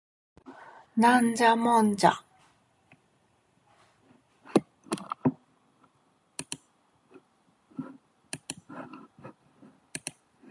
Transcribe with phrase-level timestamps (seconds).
[0.97, 2.11] ナンジャモンジャ